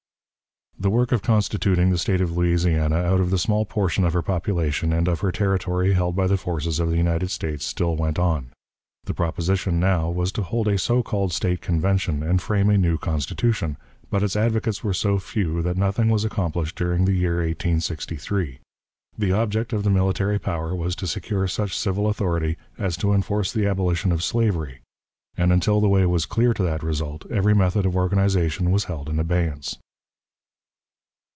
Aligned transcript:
The 0.79 0.89
work 0.89 1.11
of 1.11 1.21
constituting 1.21 1.91
the 1.91 1.97
State 1.99 2.21
of 2.21 2.35
Louisiana 2.35 2.95
out 2.95 3.19
of 3.21 3.29
the 3.29 3.37
small 3.37 3.65
portion 3.67 4.03
of 4.03 4.13
her 4.13 4.23
population 4.23 4.91
and 4.91 5.07
of 5.07 5.19
her 5.19 5.31
territory 5.31 5.93
held 5.93 6.15
by 6.15 6.25
the 6.25 6.37
forces 6.37 6.79
of 6.79 6.89
the 6.89 6.97
United 6.97 7.29
States 7.29 7.67
still 7.67 7.95
went 7.95 8.17
on. 8.17 8.49
The 9.03 9.13
proposition 9.13 9.79
now 9.79 10.09
was 10.09 10.31
to 10.31 10.41
hold 10.41 10.67
a 10.67 10.79
so 10.79 11.03
called 11.03 11.33
State 11.33 11.61
Convention 11.61 12.23
and 12.23 12.41
frame 12.41 12.67
a 12.71 12.79
new 12.79 12.97
Constitution, 12.97 13.77
but 14.09 14.23
its 14.23 14.35
advocates 14.35 14.83
were 14.83 14.91
so 14.95 15.19
few 15.19 15.61
that 15.61 15.77
nothing 15.77 16.09
was 16.09 16.25
accomplished 16.25 16.77
during 16.77 17.05
the 17.05 17.13
year 17.13 17.35
1863. 17.35 18.57
The 19.15 19.31
object 19.31 19.73
of 19.73 19.83
the 19.83 19.91
military 19.91 20.39
power 20.39 20.75
was 20.75 20.95
to 20.95 21.05
secure 21.05 21.47
such 21.47 21.77
civil 21.77 22.07
authority 22.07 22.57
as 22.79 22.97
to 22.97 23.13
enforce 23.13 23.53
the 23.53 23.67
abolition 23.67 24.11
of 24.11 24.23
slavery; 24.23 24.79
and, 25.37 25.53
until 25.53 25.79
the 25.79 25.89
way 25.89 26.07
was 26.07 26.25
clear 26.25 26.55
to 26.55 26.63
that 26.63 26.81
result, 26.81 27.27
every 27.29 27.53
method 27.53 27.85
of 27.85 27.95
organization 27.95 28.71
was 28.71 28.85
held 28.85 29.09
in 29.09 29.19
abeyance. 29.19 29.77